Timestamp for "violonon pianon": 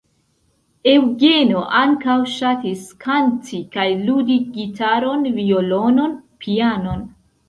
5.37-7.05